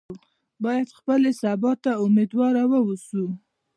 باید 0.63 0.89
خپلې 0.99 1.31
سبا 1.41 1.71
ته 1.83 1.91
امیدواره 2.05 2.63
واوسو. 2.71 3.25